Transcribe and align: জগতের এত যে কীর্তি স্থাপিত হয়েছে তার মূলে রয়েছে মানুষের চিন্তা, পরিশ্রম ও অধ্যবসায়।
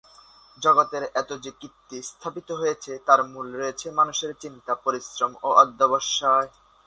জগতের 0.57 1.03
এত 1.15 1.29
যে 1.43 1.51
কীর্তি 1.59 1.97
স্থাপিত 2.09 2.49
হয়েছে 2.51 2.91
তার 3.07 3.19
মূলে 3.31 3.53
রয়েছে 3.53 3.87
মানুষের 3.99 4.31
চিন্তা, 4.41 4.73
পরিশ্রম 4.85 5.31
ও 5.43 5.49
অধ্যবসায়। 5.63 6.49